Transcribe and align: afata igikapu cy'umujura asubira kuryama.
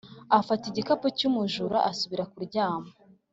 afata 0.39 0.63
igikapu 0.71 1.05
cy'umujura 1.17 1.77
asubira 1.89 2.23
kuryama. 2.31 2.91